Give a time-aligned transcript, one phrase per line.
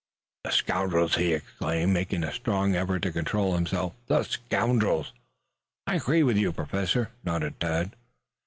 [0.45, 3.93] "The scoundrels!" he exclaimed, making a strong effort to control himself.
[4.07, 5.13] "The scoundrels!"
[5.85, 7.95] "I agree with you, Professor," nodded Tad.